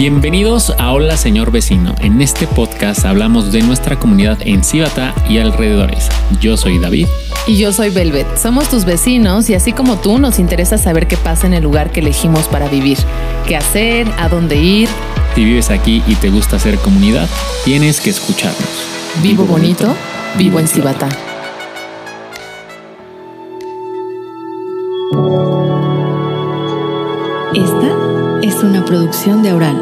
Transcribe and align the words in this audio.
Bienvenidos 0.00 0.72
a 0.78 0.92
Hola 0.94 1.18
Señor 1.18 1.52
Vecino. 1.52 1.94
En 2.00 2.22
este 2.22 2.46
podcast 2.46 3.04
hablamos 3.04 3.52
de 3.52 3.60
nuestra 3.60 3.98
comunidad 3.98 4.38
en 4.40 4.64
Cibata 4.64 5.14
y 5.28 5.36
alrededores. 5.36 6.08
Yo 6.40 6.56
soy 6.56 6.78
David. 6.78 7.06
Y 7.46 7.58
yo 7.58 7.70
soy 7.70 7.90
Velvet. 7.90 8.38
Somos 8.38 8.70
tus 8.70 8.86
vecinos 8.86 9.50
y 9.50 9.54
así 9.54 9.74
como 9.74 9.98
tú 10.00 10.16
nos 10.16 10.38
interesa 10.38 10.78
saber 10.78 11.06
qué 11.06 11.18
pasa 11.18 11.46
en 11.46 11.52
el 11.52 11.62
lugar 11.62 11.92
que 11.92 12.00
elegimos 12.00 12.48
para 12.48 12.66
vivir. 12.66 12.96
¿Qué 13.46 13.56
hacer? 13.58 14.10
¿A 14.16 14.30
dónde 14.30 14.56
ir? 14.56 14.88
Si 15.34 15.44
vives 15.44 15.68
aquí 15.68 16.02
y 16.06 16.14
te 16.14 16.30
gusta 16.30 16.56
hacer 16.56 16.78
comunidad, 16.78 17.28
tienes 17.66 18.00
que 18.00 18.08
escucharnos. 18.08 18.70
Vivo 19.22 19.44
bonito, 19.44 19.94
vivo 20.38 20.60
en 20.60 20.66
Cibata. 20.66 21.10
Producción 28.90 29.40
de 29.44 29.50
Aural. 29.50 29.76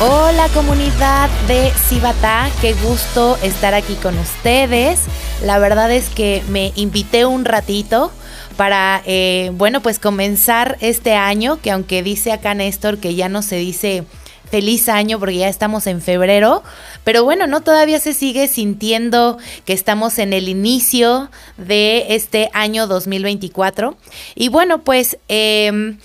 Hola 0.00 0.48
comunidad 0.54 1.28
de 1.46 1.70
Cibata, 1.90 2.48
qué 2.62 2.72
gusto 2.72 3.36
estar 3.42 3.74
aquí 3.74 3.96
con 3.96 4.18
ustedes. 4.18 5.00
La 5.44 5.58
verdad 5.58 5.92
es 5.92 6.08
que 6.08 6.42
me 6.48 6.72
invité 6.74 7.26
un 7.26 7.44
ratito 7.44 8.10
para, 8.56 9.02
eh, 9.04 9.52
bueno, 9.56 9.82
pues 9.82 9.98
comenzar 9.98 10.78
este 10.80 11.16
año, 11.16 11.60
que 11.60 11.70
aunque 11.70 12.02
dice 12.02 12.32
acá 12.32 12.54
Néstor 12.54 12.96
que 12.96 13.14
ya 13.14 13.28
no 13.28 13.42
se 13.42 13.56
dice 13.56 14.06
feliz 14.50 14.88
año 14.88 15.18
porque 15.18 15.36
ya 15.36 15.48
estamos 15.48 15.86
en 15.86 16.00
febrero, 16.00 16.62
pero 17.04 17.24
bueno, 17.24 17.46
no 17.46 17.60
todavía 17.62 18.00
se 18.00 18.14
sigue 18.14 18.48
sintiendo 18.48 19.38
que 19.64 19.72
estamos 19.72 20.18
en 20.18 20.32
el 20.32 20.48
inicio 20.48 21.30
de 21.56 22.14
este 22.14 22.50
año 22.52 22.86
2024. 22.86 23.96
Y 24.34 24.48
bueno, 24.48 24.82
pues... 24.82 25.18
Eh, 25.28 25.96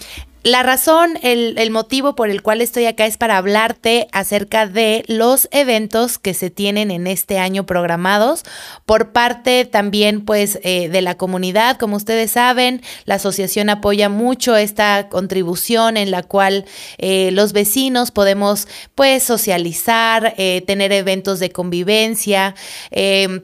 la 0.43 0.61
razón, 0.61 1.17
el, 1.21 1.71
motivo 1.71 2.15
por 2.15 2.29
el 2.29 2.41
cual 2.41 2.59
estoy 2.59 2.85
acá 2.85 3.05
es 3.05 3.15
para 3.15 3.37
hablarte 3.37 4.09
acerca 4.11 4.67
de 4.67 5.05
los 5.07 5.47
eventos 5.51 6.19
que 6.19 6.33
se 6.33 6.49
tienen 6.49 6.91
en 6.91 7.07
este 7.07 7.39
año 7.39 7.65
programados 7.65 8.43
por 8.85 9.13
parte 9.13 9.63
también 9.63 10.25
pues 10.25 10.59
eh, 10.63 10.89
de 10.89 11.01
la 11.01 11.15
comunidad. 11.15 11.77
Como 11.77 11.95
ustedes 11.95 12.31
saben, 12.31 12.81
la 13.05 13.15
asociación 13.15 13.69
apoya 13.69 14.09
mucho 14.09 14.57
esta 14.57 15.07
contribución 15.07 15.95
en 15.95 16.11
la 16.11 16.23
cual 16.23 16.65
eh, 16.97 17.31
los 17.31 17.53
vecinos 17.53 18.11
podemos 18.11 18.67
pues 18.95 19.23
socializar, 19.23 20.33
eh, 20.37 20.61
tener 20.67 20.91
eventos 20.91 21.39
de 21.39 21.51
convivencia, 21.51 22.53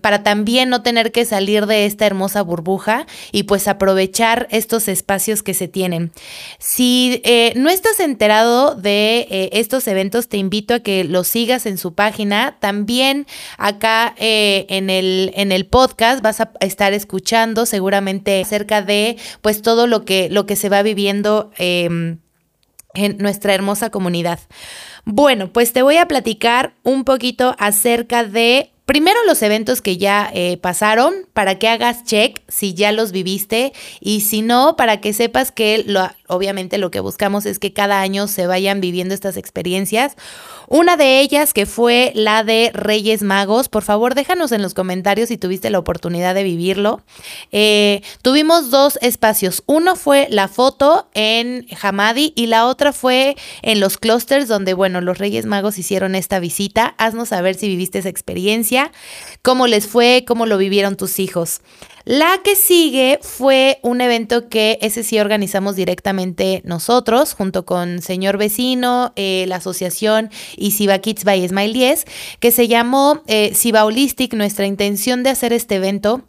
para 0.02 0.24
también 0.24 0.70
no 0.70 0.84
tener 0.84 1.12
que 1.12 1.26
salir 1.26 1.66
de 1.66 1.86
esta 1.86 2.06
hermosa 2.06 2.42
burbuja 2.42 3.08
y 3.32 3.44
pues 3.44 3.68
aprovechar 3.68 4.48
estos 4.52 4.88
espacios 4.88 5.44
que 5.44 5.54
se 5.54 5.68
tienen. 5.68 6.12
Si 6.90 7.22
eh, 7.24 7.54
no 7.56 7.70
estás 7.70 8.00
enterado 8.00 8.74
de 8.74 9.28
eh, 9.30 9.50
estos 9.54 9.88
eventos, 9.88 10.28
te 10.28 10.38
invito 10.38 10.74
a 10.74 10.80
que 10.80 11.04
los 11.04 11.28
sigas 11.28 11.68
en 11.68 11.78
su 11.78 11.94
página. 11.94 12.58
También 12.60 13.28
acá 13.60 14.16
eh, 14.18 14.66
en, 14.70 14.90
el, 14.90 15.32
en 15.36 15.52
el 15.52 15.68
podcast 15.68 16.24
vas 16.24 16.42
a 16.42 16.52
estar 16.62 16.94
escuchando 16.94 17.68
seguramente 17.68 18.42
acerca 18.42 18.82
de 18.82 19.18
pues 19.42 19.62
todo 19.62 19.86
lo 19.86 20.04
que, 20.04 20.30
lo 20.32 20.48
que 20.48 20.56
se 20.56 20.68
va 20.68 20.82
viviendo 20.82 21.52
em, 21.60 22.18
en 22.96 23.18
nuestra 23.20 23.54
hermosa 23.54 23.92
comunidad. 23.92 24.40
Bueno, 25.06 25.54
pues 25.54 25.74
te 25.74 25.84
voy 25.84 25.98
a 25.98 26.08
platicar 26.08 26.74
un 26.82 27.04
poquito 27.04 27.56
acerca 27.60 28.24
de 28.24 28.72
Primero 28.86 29.20
los 29.28 29.44
eventos 29.44 29.84
que 29.84 29.98
ya 29.98 30.34
pasaron 30.62 31.14
para 31.34 31.60
que 31.60 31.68
hagas 31.68 32.06
check 32.06 32.42
si 32.48 32.74
ya 32.74 32.92
los 32.92 33.12
viviste 33.12 33.72
y 34.00 34.22
si 34.22 34.42
no, 34.42 34.76
para 34.78 35.00
que 35.00 35.14
sepas 35.14 35.52
que 35.52 35.84
lo, 35.86 36.10
obviamente 36.30 36.78
lo 36.78 36.92
que 36.92 37.00
buscamos 37.00 37.46
es 37.46 37.60
que 37.60 37.74
cada 37.74 38.02
año 38.02 38.28
se 38.28 38.48
vayan 38.48 38.80
viviendo 38.80 39.14
estas 39.14 39.36
experiencias. 39.36 40.16
Una 40.68 40.96
de 40.96 41.20
ellas 41.20 41.54
que 41.54 41.66
fue 41.66 42.12
la 42.16 42.44
de 42.44 42.72
Reyes 42.74 43.24
Magos. 43.24 43.70
Por 43.70 43.84
favor, 43.84 44.16
déjanos 44.16 44.52
en 44.52 44.62
los 44.62 44.74
comentarios 44.74 45.30
si 45.30 45.38
tuviste 45.38 45.70
la 45.70 45.80
oportunidad 45.80 46.36
de 46.36 46.44
vivirlo. 46.44 47.02
Eh, 47.52 48.02
tuvimos 48.22 48.70
dos 48.70 49.00
espacios. 49.02 49.64
Uno 49.66 49.96
fue 49.96 50.28
la 50.30 50.48
foto 50.48 51.10
en 51.14 51.66
Hamadi 51.82 52.34
y 52.36 52.46
la 52.46 52.68
otra 52.68 52.94
fue 52.94 53.36
en 53.64 53.80
los 53.80 53.98
clusters 53.98 54.48
donde, 54.48 54.74
bueno, 54.74 55.02
los 55.02 55.18
Reyes 55.18 55.46
Magos 55.46 55.78
hicieron 55.78 56.16
esta 56.16 56.40
visita. 56.40 56.94
Haznos 56.98 57.30
saber 57.30 57.56
si 57.56 57.68
viviste 57.68 58.00
esa 58.00 58.10
experiencia, 58.10 58.92
cómo 59.42 59.68
les 59.68 59.88
fue, 59.88 60.24
cómo 60.28 60.46
lo 60.46 60.58
vivieron 60.58 60.96
tus 60.96 61.20
hijos. 61.20 61.62
La 62.10 62.40
que 62.44 62.56
sigue 62.56 63.20
fue 63.22 63.78
un 63.84 64.02
evento 64.02 64.50
que 64.50 64.80
ese 64.82 65.04
sí 65.04 65.20
organizamos 65.20 65.76
directamente 65.76 66.64
nosotros, 66.66 67.36
junto 67.36 67.66
con 67.66 68.02
Señor 68.02 68.40
Vecino, 68.40 69.14
eh, 69.16 69.46
la 69.48 69.58
asociación 69.58 70.32
y 70.58 70.72
Siba 70.72 70.98
Kids 70.98 71.24
by 71.24 71.48
Smile 71.48 71.72
10, 71.72 72.06
que 72.40 72.50
se 72.50 72.68
llamó 72.68 73.22
eh, 73.28 73.54
Siba 73.54 73.86
Holistic. 73.86 74.34
Nuestra 74.34 74.66
intención 74.66 75.22
de 75.22 75.30
hacer 75.30 75.54
este 75.54 75.76
evento 75.76 76.24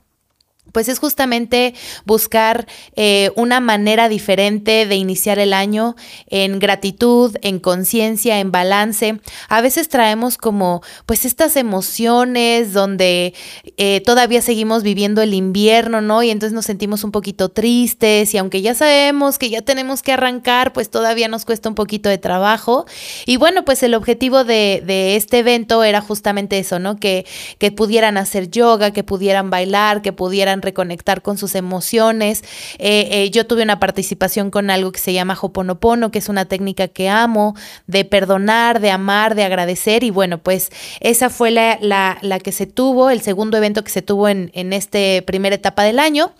pues 0.73 0.89
es 0.89 0.99
justamente 0.99 1.75
buscar 2.05 2.67
eh, 2.97 3.31
una 3.37 3.61
manera 3.61 4.09
diferente 4.09 4.87
de 4.87 4.97
iniciar 4.97 5.39
el 5.39 5.53
año 5.53 5.97
en 6.29 6.59
gratitud, 6.59 7.37
en 7.43 7.59
conciencia, 7.59 8.41
en 8.41 8.53
balance. 8.53 9.21
A 9.49 9.61
veces 9.61 9.89
traemos 9.89 10.37
como 10.37 10.83
pues 11.07 11.25
estas 11.25 11.57
emociones 11.57 12.73
donde 12.73 13.35
eh, 13.77 14.01
todavía 14.05 14.43
seguimos 14.43 14.83
viviendo 14.83 15.23
el 15.23 15.35
invierno, 15.35 16.01
¿no? 16.01 16.23
Y 16.23 16.31
entonces 16.31 16.55
nos 16.55 16.67
sentimos 16.67 17.05
un 17.05 17.13
poquito 17.13 17.49
tristes 17.49 18.35
y 18.35 18.39
aunque 18.39 18.63
ya 18.63 18.75
sabemos 18.75 19.39
que 19.39 19.51
ya 19.51 19.63
tenemos 19.63 20.03
que 20.03 20.13
arrancar, 20.13 20.73
pues 20.73 20.91
todavía 20.91 21.29
nos 21.29 21.45
cuesta 21.45 21.69
un 21.69 21.75
poquito 21.75 22.09
de 22.09 22.19
trabajo. 22.19 22.87
Y 23.27 23.37
bueno, 23.37 23.65
pues 23.65 23.83
el 23.83 23.95
objetivo 23.95 24.45
de, 24.45 24.83
de 24.85 25.17
este 25.17 25.39
evento 25.39 25.85
era 25.85 26.01
justamente 26.01 26.59
eso, 26.59 26.79
¿no? 26.79 26.97
Que, 26.97 27.27
que 27.59 27.73
pudieran 27.73 28.17
hacer 28.17 28.51
yoga, 28.51 28.93
que 28.93 29.05
pudieran 29.05 29.51
bailar, 29.51 30.03
que 30.03 30.13
pudieran 30.13 30.60
reconectar 30.63 31.23
con 31.23 31.39
sus 31.39 31.55
emociones. 31.55 32.43
Eh, 32.79 33.09
eh, 33.11 33.31
yo 33.31 33.47
tuve 33.47 33.63
una 33.63 33.81
participación 33.81 34.51
con 34.51 34.71
algo 34.71 34.93
que 34.93 35.01
se 35.01 35.13
llama 35.13 35.39
Hoponopono, 35.41 36.11
que 36.11 36.19
es 36.19 36.29
una 36.29 36.45
técnica 36.45 36.89
que 36.89 37.09
amo, 37.09 37.55
de 37.87 38.05
perdonar, 38.05 38.81
de 38.81 38.91
amar, 38.91 39.35
de 39.35 39.45
agradecer. 39.45 40.05
Y 40.05 40.11
bueno, 40.11 40.39
pues 40.39 40.71
esa 41.01 41.31
fue 41.31 41.51
la, 41.51 41.79
la, 41.81 42.39
que 42.41 42.53
se 42.53 42.67
tuvo, 42.67 43.11
el 43.11 43.21
segundo 43.21 43.57
evento 43.57 43.85
que 43.85 43.91
se 43.91 44.03
tuvo 44.03 44.29
en, 44.29 44.51
en 44.55 44.73
esta 44.73 44.99
primera 45.27 45.55
etapa 45.55 45.83
del 45.83 45.99
año. 45.99 46.33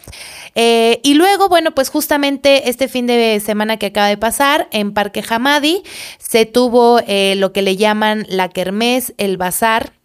Eh, 0.55 1.01
y 1.03 1.15
luego, 1.15 1.49
bueno, 1.49 1.73
pues 1.73 1.89
justamente 1.89 2.69
este 2.69 2.89
fin 2.89 3.07
de 3.07 3.41
semana 3.45 3.77
que 3.77 3.87
acaba 3.87 4.09
de 4.09 4.17
pasar 4.17 4.69
en 4.73 4.93
Parque 4.93 5.25
Hamadi 5.29 5.83
se 6.19 6.47
tuvo 6.47 7.01
lo 7.01 7.53
que 7.53 7.63
le 7.63 7.77
llaman 7.77 8.27
la 8.29 8.49
Kermés, 8.49 9.15
el 9.19 9.37
bazar 9.37 10.00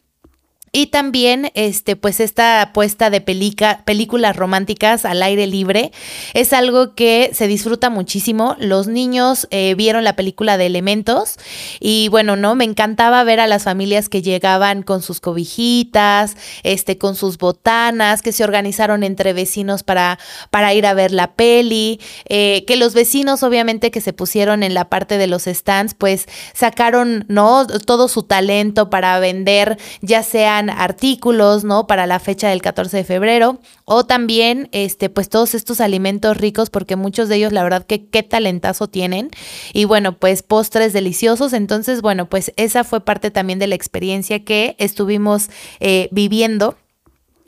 y 0.76 0.88
también, 0.88 1.54
este, 1.54 1.96
pues 1.96 2.20
esta 2.20 2.62
apuesta 2.62 3.10
de 3.10 3.22
películas 3.22 4.36
románticas 4.36 5.06
al 5.06 5.24
aire 5.24 5.48
libre 5.48 5.94
es 6.34 6.52
algo 6.52 6.96
que 6.96 7.32
se 7.34 7.48
disfruta 7.48 7.90
muchísimo. 7.90 8.58
Los 8.60 8.88
niños 8.88 9.48
eh, 9.52 9.74
vieron 9.78 10.04
la 10.04 10.18
película 10.18 10.58
de 10.58 10.66
Elementos 10.66 11.38
y 11.80 12.10
bueno, 12.10 12.36
no, 12.36 12.56
me 12.56 12.66
encantaba 12.66 13.24
ver 13.24 13.40
a 13.40 13.48
las 13.48 13.64
familias 13.64 14.10
que 14.10 14.22
llegaban 14.22 14.84
con 14.84 15.02
sus 15.02 15.22
cobijitas, 15.22 16.36
este, 16.64 16.98
con 16.98 17.16
sus 17.16 17.38
botanas, 17.38 18.22
que 18.22 18.34
se 18.34 18.44
organizaron 18.44 19.04
entre 19.04 19.32
vecinos 19.32 19.84
para, 19.84 20.20
para 20.50 20.74
ir 20.74 20.88
a 20.88 20.94
ver 20.94 21.14
la 21.14 21.36
peli, 21.36 22.02
eh, 22.26 22.66
que 22.68 22.76
los 22.76 22.94
vecinos 22.94 23.44
obviamente 23.44 23.92
que 23.92 24.02
se 24.02 24.12
pusieron 24.12 24.62
en 24.62 24.74
la 24.74 24.90
parte 24.90 25.18
de 25.18 25.28
los 25.28 25.44
stands, 25.44 25.94
pues 25.94 26.26
sacaron, 26.54 27.24
¿no? 27.30 27.66
Todo 27.66 28.10
su 28.10 28.24
talento 28.24 28.90
para 28.90 29.18
vender, 29.20 29.78
ya 30.02 30.22
sean 30.22 30.65
artículos, 30.70 31.64
¿no? 31.64 31.88
Para 31.88 32.08
la 32.08 32.20
fecha 32.20 32.50
del 32.50 32.62
14 32.62 32.98
de 32.98 33.04
febrero 33.04 33.60
o 33.86 34.06
también, 34.06 34.70
este, 34.72 35.10
pues 35.10 35.30
todos 35.30 35.56
estos 35.56 35.82
alimentos 35.82 36.38
ricos 36.38 36.70
porque 36.70 36.96
muchos 36.96 37.30
de 37.30 37.38
ellos 37.38 37.54
la 37.54 37.64
verdad 37.64 37.86
que 37.86 38.08
qué 38.08 38.24
talentazo 38.24 38.88
tienen 38.88 39.30
y 39.74 39.86
bueno, 39.86 40.18
pues 40.18 40.44
postres 40.44 40.94
deliciosos. 40.94 41.54
Entonces, 41.54 42.02
bueno, 42.02 42.28
pues 42.30 42.52
esa 42.58 42.84
fue 42.84 43.02
parte 43.02 43.32
también 43.32 43.60
de 43.60 43.68
la 43.68 43.76
experiencia 43.76 44.44
que 44.44 44.76
estuvimos 44.80 45.50
eh, 45.80 46.10
viviendo 46.12 46.76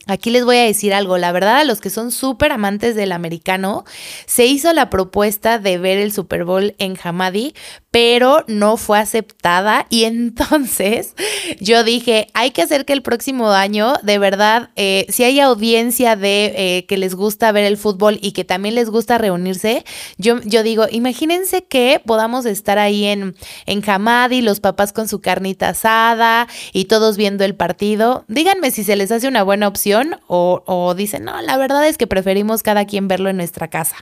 Aquí 0.08 0.30
les 0.30 0.46
voy 0.46 0.56
a 0.56 0.64
decir 0.64 0.94
algo, 0.94 1.18
la 1.18 1.34
verdad 1.34 1.58
a 1.58 1.64
los 1.66 1.82
que 1.82 1.90
son 1.90 2.12
súper 2.12 2.54
amantes 2.54 2.96
del 2.96 3.12
americano, 3.12 3.84
se 4.26 4.46
hizo 4.46 4.72
la 4.72 4.90
propuesta 4.90 5.60
de 5.60 5.78
ver 5.78 5.98
el 5.98 6.14
Super 6.14 6.46
Bowl 6.46 6.76
en 6.80 6.98
Hamadi, 7.02 7.54
pero 7.98 8.44
no 8.46 8.78
fue 8.78 9.00
aceptada 9.00 9.88
y 9.90 10.04
entonces 10.04 11.16
yo 11.60 11.84
dije, 11.84 12.28
hay 12.36 12.52
que 12.52 12.62
hacer 12.62 12.86
que 12.86 12.94
el 12.94 13.02
próximo 13.02 13.50
año, 13.50 13.96
de 14.04 14.20
verdad, 14.20 14.70
eh, 14.76 15.08
si 15.10 15.24
hay 15.24 15.40
audiencia 15.40 16.16
de 16.16 16.54
eh, 16.56 16.86
que 16.86 16.96
les 16.98 17.16
gusta 17.16 17.52
ver 17.52 17.64
el 17.64 17.76
fútbol 17.76 18.20
y 18.22 18.34
que 18.34 18.44
también 18.46 18.76
les 18.76 18.92
gusta 18.92 19.18
reunirse, 19.18 19.84
yo, 20.20 20.40
yo 20.44 20.62
digo, 20.62 20.86
imagínense 20.92 21.64
que 21.64 22.00
podamos 22.06 22.46
estar 22.46 22.78
ahí 22.78 23.04
en, 23.06 23.36
en 23.66 23.90
Hamadi, 23.90 24.44
los 24.44 24.60
papás 24.60 24.94
con 24.94 25.08
su 25.08 25.20
carnita 25.20 25.70
asada 25.70 26.48
y 26.74 26.86
todos 26.86 27.18
viendo 27.18 27.46
el 27.46 27.56
partido. 27.56 28.26
Díganme 28.28 28.70
si 28.70 28.84
se 28.84 28.96
les 28.96 29.12
hace 29.12 29.28
una 29.28 29.42
buena 29.42 29.68
opción 29.68 30.18
o, 30.28 30.62
o 30.68 30.94
dicen, 30.94 31.24
no, 31.24 31.42
la 31.42 31.58
verdad 31.58 31.88
es 31.88 31.98
que 31.98 32.06
preferimos 32.06 32.62
cada 32.62 32.86
quien 32.86 33.08
verlo 33.08 33.32
en 33.32 33.38
nuestra 33.38 33.72
casa. 33.72 33.96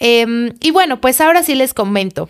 Em, 0.00 0.54
y 0.58 0.72
bueno, 0.72 1.00
pues 1.00 1.20
ahora 1.20 1.44
sí 1.44 1.54
les 1.54 1.72
comento. 1.72 2.28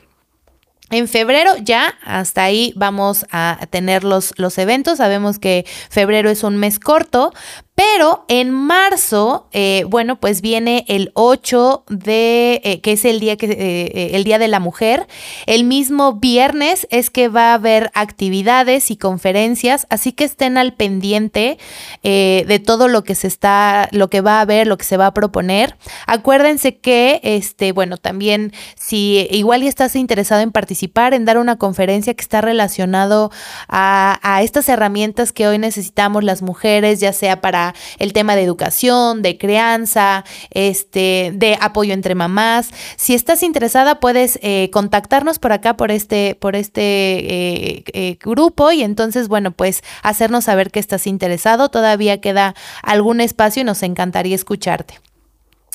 En 0.93 1.09
febrero 1.09 1.53
ya, 1.57 1.95
hasta 2.05 2.45
ahí 2.45 2.75
vamos 2.77 3.25
a 3.33 3.59
tener 3.71 4.05
los, 4.05 4.35
los 4.37 4.59
eventos. 4.59 4.99
Sabemos 4.99 5.39
que 5.39 5.65
febrero 5.89 6.29
es 6.29 6.45
un 6.45 6.59
mes 6.59 6.79
corto, 6.79 7.33
pero 7.75 8.27
en 8.29 8.51
marzo, 8.51 9.49
eh, 9.53 9.85
bueno, 9.89 10.21
pues 10.21 10.43
viene 10.43 10.85
el 10.89 11.11
8 11.15 11.85
de, 11.89 12.61
eh, 12.65 12.81
que 12.83 12.93
es 12.93 13.05
el 13.07 13.19
día, 13.19 13.37
que, 13.39 13.47
eh, 13.47 14.15
el 14.15 14.25
día 14.25 14.39
de 14.39 14.49
la 14.49 14.61
mujer. 14.61 15.07
El 15.47 15.65
mismo 15.65 16.13
viernes 16.15 16.87
es 16.91 17.09
que 17.09 17.29
va 17.29 17.53
a 17.53 17.55
haber 17.55 17.91
actividades 17.95 18.91
y 18.91 18.97
conferencias, 18.97 19.87
así 19.89 20.13
que 20.13 20.25
estén 20.25 20.59
al 20.59 20.75
pendiente 20.75 21.59
de 22.03 22.63
todo 22.65 22.89
lo 22.89 23.05
que 23.05 23.15
se 23.15 23.27
está, 23.27 23.89
lo 23.93 24.09
que 24.11 24.21
va 24.21 24.39
a 24.39 24.41
haber, 24.43 24.67
lo 24.67 24.77
que 24.77 24.85
se 24.85 24.97
va 24.97 25.07
a 25.07 25.15
proponer. 25.15 25.77
Acuérdense 26.07 26.77
que, 26.77 27.21
este, 27.23 27.73
bueno, 27.73 27.97
también 27.97 28.53
si 28.77 29.27
igual 29.31 29.63
ya 29.63 29.69
estás 29.69 29.97
interesado 29.97 30.43
en 30.43 30.53
participar, 30.53 31.15
en 31.15 31.25
dar 31.25 31.39
una 31.39 31.57
conferencia 31.57 32.15
que 32.15 32.23
está 32.23 32.41
relacionado 32.41 33.31
a, 33.69 34.19
a 34.23 34.43
estas 34.43 34.69
herramientas 34.69 35.33
que 35.33 35.47
hoy 35.47 35.59
necesitamos 35.59 36.25
las 36.25 36.43
mujeres, 36.43 37.01
ya 37.01 37.13
sea 37.13 37.41
para 37.41 37.62
el 37.99 38.13
tema 38.13 38.37
de 38.37 38.43
educación, 38.43 39.23
de 39.23 39.39
crianza, 39.39 40.25
este, 40.51 41.33
de 41.35 41.57
apoyo 41.61 41.95
entre 41.95 42.15
mamás. 42.15 42.71
Si 42.97 43.15
estás 43.15 43.43
interesada, 43.43 44.01
puedes 44.01 44.39
eh, 44.43 44.71
contactarnos 44.73 45.39
por 45.39 45.53
acá, 45.53 45.77
por 45.77 45.91
este, 45.91 46.37
por 46.41 46.57
este 46.57 46.83
eh, 46.83 47.85
eh, 47.93 48.19
grupo 48.21 48.73
y 48.73 48.83
entonces, 48.83 49.29
bueno, 49.29 49.53
pues 49.53 49.83
hacernos 50.03 50.45
saber 50.45 50.71
que 50.71 50.81
estás 50.81 51.07
interesado. 51.07 51.69
Todavía 51.69 52.21
queda 52.21 52.55
algún 52.83 53.21
espacio 53.21 53.63
y 53.63 53.65
nos 53.65 53.83
encantaría 53.83 54.35
escucharte. 54.35 55.01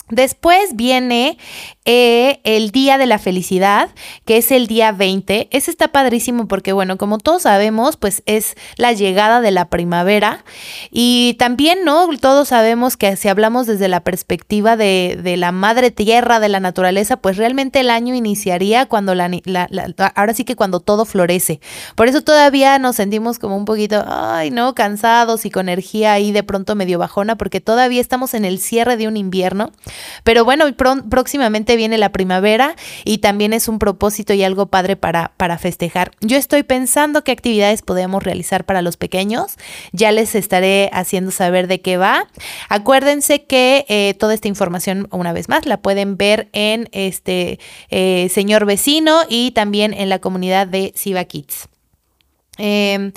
Después 0.10 0.76
viene 0.76 1.38
eh, 1.90 2.42
el 2.44 2.72
Día 2.72 2.98
de 2.98 3.06
la 3.06 3.18
Felicidad, 3.18 3.90
que 4.26 4.36
es 4.36 4.52
el 4.52 4.68
día 4.68 4.92
20. 4.92 5.48
Ese 5.52 5.72
está 5.72 5.88
padrísimo 5.88 6.50
porque, 6.50 6.74
bueno, 6.74 6.98
como 6.98 7.18
todos 7.18 7.44
sabemos, 7.44 7.96
pues 7.96 8.24
es 8.26 8.56
la 8.76 8.92
llegada 8.92 9.40
de 9.40 9.52
la 9.52 9.70
primavera. 9.70 10.44
Y 10.92 11.38
también, 11.40 11.86
¿no? 11.86 12.06
Todos 12.20 12.50
sabemos 12.50 12.98
que 12.98 13.16
si 13.16 13.30
hablamos 13.30 13.68
desde 13.68 13.88
la 13.88 14.02
perspectiva 14.02 14.76
de, 14.76 15.18
de 15.24 15.38
la 15.38 15.54
madre 15.54 15.90
tierra, 15.90 16.42
de 16.42 16.50
la 16.50 16.60
naturaleza, 16.60 17.16
pues 17.16 17.38
realmente 17.38 17.80
el 17.80 17.90
año 17.90 18.16
iniciaría 18.16 18.86
cuando 18.86 19.16
la, 19.16 19.32
ahora 20.14 20.34
sí 20.34 20.44
que 20.44 20.58
cuando 20.58 20.82
todo 20.82 21.06
florece. 21.06 21.62
Por 21.96 22.10
eso 22.10 22.22
todavía 22.22 22.80
nos 22.80 22.98
sentimos 22.98 23.40
como 23.40 23.56
un 23.56 23.64
poquito, 23.64 24.04
ay, 24.06 24.52
no, 24.52 24.76
cansados 24.76 25.46
y 25.46 25.52
con 25.52 25.70
energía 25.70 26.12
ahí 26.12 26.34
de 26.34 26.44
pronto 26.44 26.76
medio 26.76 27.00
bajona, 27.00 27.38
porque 27.38 27.62
todavía 27.62 28.02
estamos 28.02 28.34
en 28.34 28.44
el 28.44 28.60
cierre 28.60 28.98
de 28.98 29.08
un 29.08 29.16
invierno. 29.16 29.72
Pero 30.26 30.44
bueno, 30.44 30.66
próximamente 31.10 31.77
viene 31.78 31.98
la 31.98 32.12
primavera 32.12 32.76
y 33.06 33.20
también 33.20 33.54
es 33.54 33.68
un 33.68 33.80
propósito 33.80 34.34
y 34.34 34.44
algo 34.44 34.66
padre 34.66 34.98
para, 34.98 35.32
para 35.38 35.58
festejar. 35.58 36.12
Yo 36.20 36.36
estoy 36.38 36.64
pensando 36.64 37.24
qué 37.24 37.32
actividades 37.32 37.82
podemos 37.82 38.24
realizar 38.24 38.66
para 38.66 38.82
los 38.82 38.98
pequeños. 38.98 39.56
Ya 39.94 40.12
les 40.12 40.36
estaré 40.36 40.90
haciendo 40.92 41.32
saber 41.32 41.68
de 41.68 41.82
qué 41.82 41.98
va. 41.98 42.28
Acuérdense 42.68 43.46
que 43.46 43.86
eh, 43.88 44.16
toda 44.20 44.34
esta 44.34 44.48
información, 44.48 45.08
una 45.12 45.34
vez 45.34 45.48
más, 45.48 45.66
la 45.66 45.78
pueden 45.78 46.18
ver 46.18 46.50
en 46.52 46.90
este 46.92 47.60
eh, 47.90 48.30
señor 48.34 48.66
vecino 48.66 49.22
y 49.30 49.52
también 49.52 49.94
en 49.94 50.10
la 50.10 50.20
comunidad 50.20 50.68
de 50.68 50.92
Siva 50.96 51.24
Kids. 51.24 51.70
Em, 52.58 53.12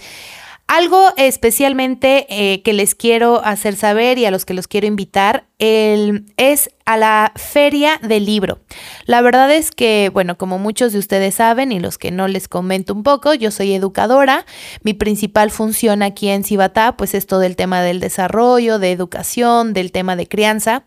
algo 0.66 1.08
especialmente 1.16 2.26
eh, 2.28 2.62
que 2.62 2.72
les 2.72 2.94
quiero 2.94 3.44
hacer 3.44 3.74
saber 3.74 4.18
y 4.18 4.26
a 4.26 4.30
los 4.30 4.44
que 4.44 4.54
los 4.54 4.68
quiero 4.68 4.86
invitar 4.86 5.49
es 5.60 6.70
a 6.86 6.96
la 6.96 7.32
feria 7.36 8.00
del 8.02 8.26
libro. 8.26 8.58
La 9.04 9.20
verdad 9.20 9.52
es 9.52 9.70
que, 9.70 10.10
bueno, 10.12 10.36
como 10.36 10.58
muchos 10.58 10.92
de 10.92 10.98
ustedes 10.98 11.36
saben 11.36 11.70
y 11.70 11.78
los 11.78 11.98
que 11.98 12.10
no 12.10 12.26
les 12.26 12.48
comento 12.48 12.94
un 12.94 13.04
poco, 13.04 13.32
yo 13.34 13.50
soy 13.52 13.74
educadora. 13.74 14.44
Mi 14.82 14.94
principal 14.94 15.52
función 15.52 16.02
aquí 16.02 16.28
en 16.30 16.42
Cibatá, 16.42 16.96
pues 16.96 17.14
es 17.14 17.26
todo 17.26 17.42
el 17.42 17.54
tema 17.54 17.82
del 17.82 18.00
desarrollo, 18.00 18.80
de 18.80 18.90
educación, 18.90 19.72
del 19.72 19.92
tema 19.92 20.16
de 20.16 20.26
crianza. 20.26 20.82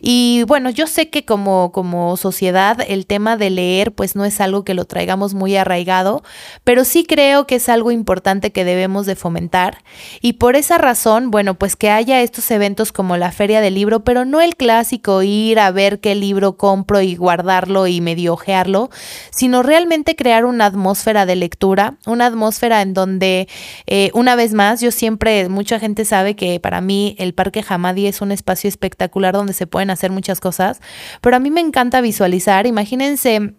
Y 0.00 0.44
bueno, 0.46 0.70
yo 0.70 0.86
sé 0.86 1.10
que 1.10 1.26
como, 1.26 1.70
como 1.72 2.16
sociedad 2.16 2.78
el 2.86 3.06
tema 3.06 3.36
de 3.36 3.50
leer, 3.50 3.92
pues 3.92 4.16
no 4.16 4.24
es 4.24 4.40
algo 4.40 4.64
que 4.64 4.74
lo 4.74 4.86
traigamos 4.86 5.34
muy 5.34 5.56
arraigado, 5.56 6.22
pero 6.64 6.84
sí 6.84 7.04
creo 7.04 7.46
que 7.46 7.56
es 7.56 7.68
algo 7.68 7.90
importante 7.90 8.52
que 8.52 8.64
debemos 8.64 9.04
de 9.04 9.16
fomentar. 9.16 9.82
Y 10.22 10.34
por 10.34 10.56
esa 10.56 10.78
razón, 10.78 11.30
bueno, 11.30 11.58
pues 11.58 11.76
que 11.76 11.90
haya 11.90 12.22
estos 12.22 12.50
eventos 12.50 12.92
como 12.92 13.16
la 13.18 13.32
feria 13.32 13.60
del 13.60 13.74
libro, 13.74 14.04
pero 14.12 14.26
no 14.26 14.42
el 14.42 14.56
clásico 14.56 15.22
ir 15.22 15.58
a 15.58 15.70
ver 15.70 15.98
qué 15.98 16.14
libro 16.14 16.58
compro 16.58 17.00
y 17.00 17.16
guardarlo 17.16 17.86
y 17.86 18.02
medio 18.02 18.34
ojearlo, 18.34 18.90
sino 19.30 19.62
realmente 19.62 20.16
crear 20.16 20.44
una 20.44 20.66
atmósfera 20.66 21.24
de 21.24 21.34
lectura, 21.34 21.94
una 22.04 22.26
atmósfera 22.26 22.82
en 22.82 22.92
donde, 22.92 23.48
eh, 23.86 24.10
una 24.12 24.36
vez 24.36 24.52
más, 24.52 24.82
yo 24.82 24.90
siempre, 24.90 25.48
mucha 25.48 25.78
gente 25.78 26.04
sabe 26.04 26.36
que 26.36 26.60
para 26.60 26.82
mí 26.82 27.16
el 27.18 27.32
Parque 27.32 27.64
Hamadi 27.66 28.06
es 28.06 28.20
un 28.20 28.32
espacio 28.32 28.68
espectacular 28.68 29.32
donde 29.32 29.54
se 29.54 29.66
pueden 29.66 29.88
hacer 29.88 30.10
muchas 30.10 30.40
cosas, 30.40 30.82
pero 31.22 31.36
a 31.36 31.38
mí 31.38 31.50
me 31.50 31.62
encanta 31.62 32.02
visualizar, 32.02 32.66
imagínense 32.66 33.54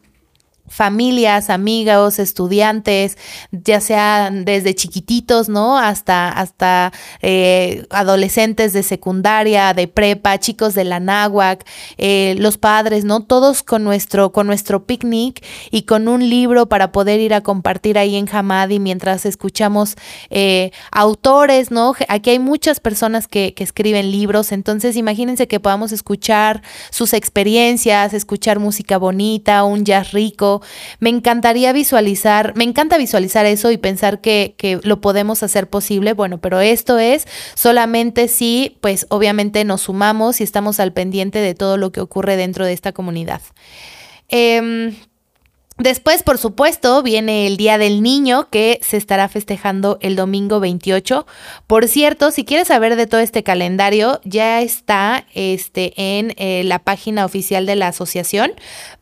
familias, 0.68 1.50
amigos, 1.50 2.19
estudiantes, 2.19 3.18
ya 3.51 3.81
sean 3.81 4.45
desde 4.45 4.74
chiquititos, 4.74 5.50
¿no? 5.50 5.77
Hasta, 5.77 6.30
hasta 6.30 6.94
eh, 7.21 7.86
adolescentes 7.89 8.71
de 8.74 8.81
secundaria, 8.81 9.74
de 9.74 9.88
prepa, 9.88 10.39
chicos 10.39 10.74
de 10.74 10.86
la 10.86 11.00
náhuac, 11.00 11.65
eh, 11.98 12.36
los 12.39 12.57
padres, 12.57 13.04
¿no? 13.04 13.24
Todos 13.24 13.62
con 13.62 13.83
nuestro, 13.83 14.31
con 14.31 14.48
nuestro 14.48 14.86
picnic 14.86 15.44
y 15.69 15.83
con 15.83 16.07
un 16.07 16.30
libro 16.30 16.68
para 16.68 16.92
poder 16.92 17.19
ir 17.19 17.33
a 17.33 17.42
compartir 17.42 17.98
ahí 17.98 18.16
en 18.16 18.27
Hamadi 18.33 18.80
mientras 18.80 19.25
escuchamos 19.25 19.95
eh, 20.30 20.71
autores, 20.92 21.71
¿no? 21.71 21.94
Aquí 22.07 22.30
hay 22.30 22.39
muchas 22.39 22.80
personas 22.80 23.27
que, 23.27 23.54
que 23.54 23.63
escriben 23.63 24.12
libros, 24.12 24.51
entonces 24.51 24.95
imagínense 24.95 25.48
que 25.48 25.59
podamos 25.59 25.92
escuchar 25.92 26.62
sus 26.89 27.13
experiencias, 27.13 28.13
escuchar 28.13 28.59
música 28.59 28.98
bonita, 28.98 29.63
un 29.66 29.83
jazz 29.83 30.12
rico, 30.12 30.52
me 31.00 31.09
encantaría 31.09 31.73
visualizar, 31.73 32.53
me 32.55 32.63
encanta 32.63 32.97
visualizar 32.97 33.45
eso 33.45 33.71
y 33.71 33.77
pensar 33.77 34.21
que, 34.21 34.55
que 34.57 34.79
lo 34.83 35.01
podemos 35.01 35.44
hacer 35.44 35.69
posible. 35.69 36.13
Bueno, 36.13 36.39
pero 36.39 36.59
esto 36.59 37.00
es 37.00 37.27
solamente 37.56 38.28
si, 38.28 38.78
pues 38.81 39.06
obviamente 39.09 39.63
nos 39.63 39.81
sumamos 39.81 40.42
y 40.42 40.44
estamos 40.44 40.80
al 40.80 40.94
pendiente 40.94 41.39
de 41.39 41.56
todo 41.56 41.78
lo 41.78 41.92
que 41.92 42.01
ocurre 42.01 42.35
dentro 42.35 42.66
de 42.66 42.73
esta 42.73 42.92
comunidad. 42.92 43.42
Eh, 44.30 44.94
Después, 45.83 46.23
por 46.23 46.37
supuesto, 46.37 47.04
viene 47.04 47.45
el 47.45 47.57
Día 47.57 47.78
del 47.78 48.02
Niño 48.02 48.47
que 48.49 48.80
se 48.81 48.95
estará 48.95 49.28
festejando 49.28 49.97
el 49.99 50.16
domingo 50.16 50.61
28. 50.61 51.28
Por 51.68 51.90
cierto, 51.90 52.31
si 52.31 52.45
quieres 52.45 52.69
saber 52.69 52.95
de 52.95 53.06
todo 53.06 53.19
este 53.19 53.44
calendario, 53.44 54.21
ya 54.23 54.61
está 54.61 55.25
este, 55.33 55.92
en 55.97 56.35
eh, 56.37 56.63
la 56.63 56.80
página 56.80 57.25
oficial 57.25 57.66
de 57.66 57.75
la 57.75 57.90
asociación. 57.90 58.54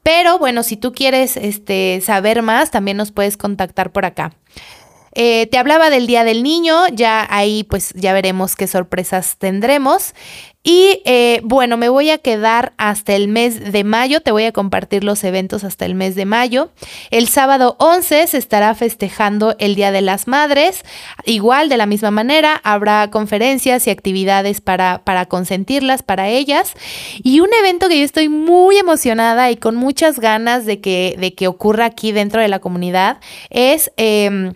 Pero 0.01 0.39
bueno, 0.39 0.63
si 0.63 0.75
tú 0.75 0.91
quieres 0.91 1.37
este, 1.37 2.01
saber 2.03 2.41
más, 2.41 2.71
también 2.71 2.97
nos 2.97 3.11
puedes 3.11 3.37
contactar 3.37 3.91
por 3.91 4.05
acá. 4.05 4.33
Eh, 5.13 5.47
te 5.47 5.57
hablaba 5.57 5.89
del 5.89 6.07
Día 6.07 6.23
del 6.23 6.43
Niño, 6.43 6.87
ya 6.93 7.27
ahí 7.29 7.63
pues 7.63 7.93
ya 7.95 8.13
veremos 8.13 8.55
qué 8.55 8.67
sorpresas 8.67 9.37
tendremos. 9.37 10.13
Y 10.63 11.01
eh, 11.05 11.41
bueno, 11.43 11.75
me 11.75 11.89
voy 11.89 12.11
a 12.11 12.19
quedar 12.19 12.73
hasta 12.77 13.15
el 13.15 13.27
mes 13.27 13.71
de 13.71 13.83
mayo, 13.83 14.21
te 14.21 14.31
voy 14.31 14.43
a 14.43 14.51
compartir 14.51 15.03
los 15.03 15.23
eventos 15.23 15.63
hasta 15.63 15.85
el 15.85 15.95
mes 15.95 16.13
de 16.13 16.25
mayo. 16.25 16.69
El 17.09 17.27
sábado 17.27 17.75
11 17.79 18.27
se 18.27 18.37
estará 18.37 18.75
festejando 18.75 19.55
el 19.57 19.73
Día 19.73 19.91
de 19.91 20.01
las 20.01 20.27
Madres. 20.27 20.83
Igual, 21.25 21.67
de 21.67 21.77
la 21.77 21.87
misma 21.87 22.11
manera, 22.11 22.61
habrá 22.63 23.09
conferencias 23.09 23.87
y 23.87 23.89
actividades 23.89 24.61
para, 24.61 25.03
para 25.03 25.25
consentirlas, 25.25 26.03
para 26.03 26.29
ellas. 26.29 26.75
Y 27.23 27.39
un 27.39 27.49
evento 27.59 27.89
que 27.89 27.97
yo 27.97 28.05
estoy 28.05 28.29
muy 28.29 28.77
emocionada 28.77 29.49
y 29.49 29.57
con 29.57 29.75
muchas 29.75 30.19
ganas 30.19 30.67
de 30.67 30.79
que, 30.79 31.15
de 31.17 31.33
que 31.33 31.47
ocurra 31.47 31.85
aquí 31.85 32.11
dentro 32.11 32.39
de 32.39 32.47
la 32.47 32.59
comunidad 32.59 33.19
es... 33.49 33.91
Em, 33.97 34.53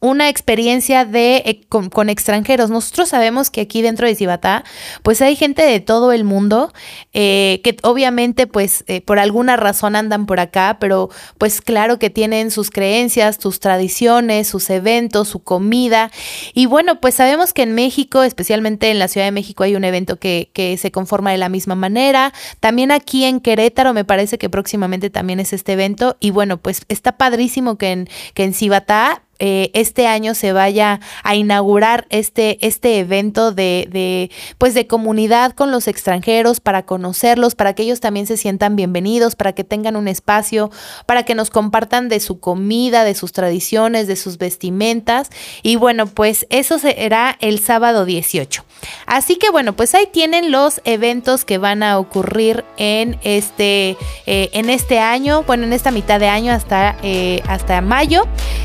una 0.00 0.28
experiencia 0.28 1.04
de 1.04 1.42
eh, 1.44 1.60
con, 1.68 2.08
extranjeros. 2.08 2.70
Nosotros 2.70 3.08
sabemos 3.08 3.50
que 3.50 3.62
aquí 3.62 3.82
dentro 3.82 4.06
de 4.06 4.14
Cibatá, 4.14 4.64
pues 5.02 5.20
hay 5.20 5.36
gente 5.36 5.62
de 5.62 5.80
todo 5.80 6.12
el 6.12 6.24
mundo 6.24 6.72
eh, 7.12 7.60
que 7.64 7.76
obviamente, 7.82 8.46
pues 8.46 8.84
eh, 8.86 9.00
por 9.00 9.18
alguna 9.18 9.56
razón 9.56 9.96
andan 9.96 10.26
por 10.26 10.40
acá, 10.40 10.78
pero 10.80 11.10
pues 11.38 11.60
claro 11.60 11.98
que 11.98 12.10
tienen 12.10 12.50
sus 12.50 12.70
creencias, 12.70 13.38
sus 13.40 13.60
tradiciones, 13.60 14.46
sus 14.46 14.70
eventos, 14.70 15.28
su 15.28 15.40
comida. 15.40 16.10
Y 16.54 16.66
bueno, 16.66 17.00
pues 17.00 17.16
sabemos 17.16 17.52
que 17.52 17.62
en 17.62 17.74
México, 17.74 18.22
especialmente 18.22 18.90
en 18.90 18.98
la 18.98 19.08
Ciudad 19.08 19.26
de 19.26 19.32
México, 19.32 19.64
hay 19.64 19.74
un 19.74 19.84
evento 19.84 20.18
que, 20.18 20.50
que 20.52 20.76
se 20.76 20.92
conforma 20.92 21.32
de 21.32 21.38
la 21.38 21.48
misma 21.48 21.74
manera. 21.74 22.32
También 22.60 22.92
aquí 22.92 23.24
en 23.24 23.40
Querétaro 23.40 23.94
me 23.94 24.04
parece 24.04 24.38
que 24.38 24.48
próximamente 24.48 25.10
también 25.10 25.40
es 25.40 25.52
este 25.52 25.72
evento. 25.72 26.16
Y 26.20 26.30
bueno, 26.30 26.58
pues 26.58 26.82
está 26.88 27.16
padrísimo 27.16 27.78
que 27.78 27.92
en, 27.92 28.08
que 28.34 28.44
en 28.44 28.54
Cibatá 28.54 29.22
eh, 29.38 29.70
este 29.74 30.06
año 30.06 30.34
se 30.34 30.52
vaya 30.52 31.00
a 31.22 31.34
inaugurar 31.34 32.06
este, 32.10 32.64
este 32.66 32.98
evento 32.98 33.52
de, 33.52 33.88
de, 33.90 34.30
pues 34.58 34.74
de 34.74 34.86
comunidad 34.86 35.52
con 35.52 35.70
los 35.70 35.88
extranjeros 35.88 36.60
para 36.60 36.84
conocerlos, 36.84 37.54
para 37.54 37.74
que 37.74 37.84
ellos 37.84 38.00
también 38.00 38.26
se 38.26 38.36
sientan 38.36 38.76
bienvenidos, 38.76 39.36
para 39.36 39.52
que 39.52 39.64
tengan 39.64 39.96
un 39.96 40.08
espacio, 40.08 40.70
para 41.06 41.22
que 41.22 41.34
nos 41.34 41.50
compartan 41.50 42.08
de 42.08 42.20
su 42.20 42.40
comida, 42.40 43.04
de 43.04 43.14
sus 43.14 43.32
tradiciones, 43.32 44.06
de 44.06 44.16
sus 44.16 44.38
vestimentas. 44.38 45.30
Y 45.62 45.76
bueno, 45.76 46.06
pues 46.06 46.46
eso 46.50 46.78
será 46.78 47.36
el 47.40 47.60
sábado 47.60 48.04
18. 48.04 48.64
Así 49.06 49.36
que 49.36 49.50
bueno, 49.50 49.74
pues 49.74 49.94
ahí 49.94 50.08
tienen 50.12 50.50
los 50.50 50.80
eventos 50.84 51.44
que 51.44 51.58
van 51.58 51.82
a 51.82 51.98
ocurrir 51.98 52.64
en 52.76 53.18
este, 53.22 53.96
eh, 54.26 54.50
en 54.52 54.70
este 54.70 54.98
año, 54.98 55.42
bueno, 55.44 55.64
en 55.64 55.72
esta 55.72 55.90
mitad 55.90 56.20
de 56.20 56.28
año 56.28 56.52
hasta, 56.52 56.96
eh, 57.02 57.42
hasta 57.46 57.80
mayo. 57.80 58.22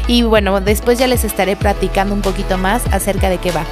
Y 0.08 0.24
bueno, 0.24 0.60
después 0.62 1.00
ya 1.00 1.08
les 1.08 1.24
estaré 1.24 1.56
platicando 1.56 2.14
un 2.14 2.22
poquito 2.22 2.58
más 2.58 2.84
acerca 2.92 3.30
de 3.30 3.38
qué 3.38 3.52
va. 3.52 3.66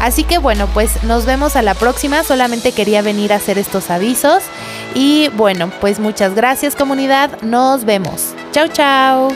Así 0.00 0.24
que 0.24 0.38
bueno, 0.38 0.66
pues 0.72 1.02
nos 1.04 1.26
vemos 1.26 1.56
a 1.56 1.62
la 1.62 1.74
próxima. 1.74 2.24
Solamente 2.24 2.72
quería 2.72 3.02
venir 3.02 3.32
a 3.32 3.36
hacer 3.36 3.58
estos 3.58 3.90
avisos. 3.90 4.42
Y 4.94 5.28
bueno, 5.36 5.70
pues 5.80 5.98
muchas 5.98 6.34
gracias 6.34 6.74
comunidad. 6.74 7.40
Nos 7.42 7.84
vemos. 7.84 8.34
Chao, 8.52 8.68
chao. 8.68 9.28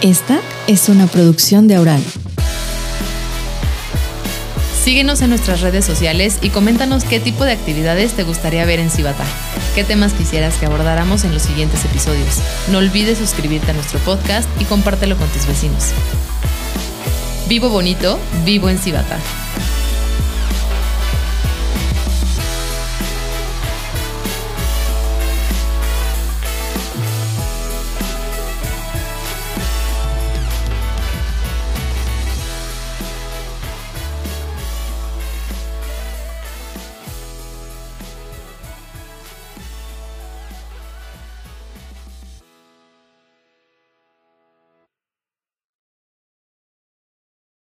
Esta 0.00 0.38
es 0.66 0.88
una 0.88 1.06
producción 1.06 1.68
de 1.68 1.76
Aural. 1.76 2.02
Síguenos 4.90 5.22
en 5.22 5.30
nuestras 5.30 5.60
redes 5.60 5.84
sociales 5.84 6.40
y 6.42 6.48
coméntanos 6.50 7.04
qué 7.04 7.20
tipo 7.20 7.44
de 7.44 7.52
actividades 7.52 8.14
te 8.14 8.24
gustaría 8.24 8.64
ver 8.64 8.80
en 8.80 8.90
Cibata. 8.90 9.22
¿Qué 9.76 9.84
temas 9.84 10.12
quisieras 10.14 10.56
que 10.56 10.66
abordáramos 10.66 11.22
en 11.22 11.32
los 11.32 11.42
siguientes 11.42 11.84
episodios? 11.84 12.40
No 12.72 12.78
olvides 12.78 13.18
suscribirte 13.18 13.70
a 13.70 13.74
nuestro 13.74 14.00
podcast 14.00 14.48
y 14.60 14.64
compártelo 14.64 15.16
con 15.16 15.28
tus 15.28 15.46
vecinos. 15.46 15.92
Vivo 17.48 17.68
bonito, 17.68 18.18
vivo 18.44 18.68
en 18.68 18.78
Cibata. 18.78 19.16